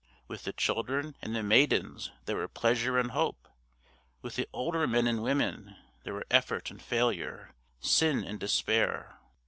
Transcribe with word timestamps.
With 0.27 0.45
the 0.45 0.51
children 0.53 1.15
and 1.21 1.35
the 1.35 1.43
maidens 1.43 2.09
there 2.25 2.35
were 2.35 2.47
pleasure 2.47 2.97
and 2.97 3.11
hope; 3.11 3.47
with 4.23 4.35
the 4.35 4.49
older 4.51 4.87
men 4.87 5.05
and 5.05 5.21
women 5.21 5.75
there 6.03 6.13
were 6.15 6.25
effort 6.31 6.71
and 6.71 6.81
failure, 6.81 7.53
sin 7.81 8.23
and 8.23 8.39
despair. 8.39 9.19